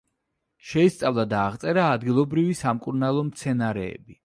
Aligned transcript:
შეისწავლა 0.69 1.25
და 1.33 1.41
აღწერა 1.51 1.85
ადგილობრივი 1.99 2.57
სამკურნალო 2.65 3.25
მცენარეები. 3.31 4.19